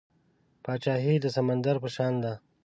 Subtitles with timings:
[0.63, 2.33] پاچاهي د سمندر په شان ده.